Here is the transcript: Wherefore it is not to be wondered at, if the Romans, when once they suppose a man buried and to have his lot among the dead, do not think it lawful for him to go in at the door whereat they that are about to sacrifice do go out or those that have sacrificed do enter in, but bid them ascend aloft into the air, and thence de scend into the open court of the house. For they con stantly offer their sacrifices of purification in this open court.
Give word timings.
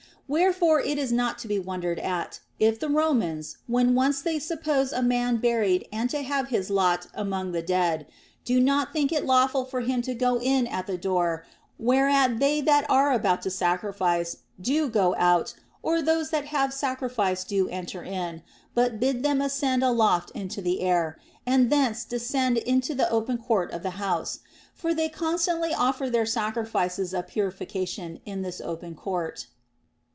Wherefore 0.27 0.79
it 0.79 0.97
is 0.97 1.11
not 1.11 1.39
to 1.39 1.47
be 1.49 1.59
wondered 1.59 1.99
at, 1.99 2.39
if 2.57 2.79
the 2.79 2.87
Romans, 2.87 3.57
when 3.67 3.95
once 3.95 4.21
they 4.21 4.39
suppose 4.39 4.93
a 4.93 5.01
man 5.01 5.35
buried 5.35 5.85
and 5.91 6.09
to 6.09 6.21
have 6.21 6.47
his 6.47 6.69
lot 6.69 7.07
among 7.13 7.51
the 7.51 7.61
dead, 7.61 8.07
do 8.45 8.61
not 8.61 8.93
think 8.93 9.11
it 9.11 9.25
lawful 9.25 9.65
for 9.65 9.81
him 9.81 10.01
to 10.03 10.13
go 10.13 10.39
in 10.39 10.67
at 10.67 10.87
the 10.87 10.97
door 10.97 11.45
whereat 11.77 12.39
they 12.39 12.61
that 12.61 12.89
are 12.89 13.11
about 13.11 13.41
to 13.41 13.49
sacrifice 13.49 14.37
do 14.61 14.87
go 14.87 15.13
out 15.17 15.53
or 15.83 16.01
those 16.01 16.29
that 16.29 16.45
have 16.45 16.73
sacrificed 16.73 17.49
do 17.49 17.67
enter 17.67 18.01
in, 18.01 18.41
but 18.73 19.01
bid 19.01 19.23
them 19.23 19.41
ascend 19.41 19.83
aloft 19.83 20.31
into 20.33 20.61
the 20.61 20.79
air, 20.79 21.19
and 21.45 21.69
thence 21.69 22.05
de 22.05 22.17
scend 22.19 22.55
into 22.57 22.95
the 22.95 23.09
open 23.09 23.37
court 23.37 23.69
of 23.73 23.83
the 23.83 23.97
house. 23.99 24.39
For 24.73 24.93
they 24.93 25.09
con 25.09 25.35
stantly 25.35 25.73
offer 25.77 26.09
their 26.09 26.25
sacrifices 26.25 27.13
of 27.13 27.27
purification 27.27 28.21
in 28.23 28.43
this 28.43 28.61
open 28.61 28.95
court. 28.95 29.47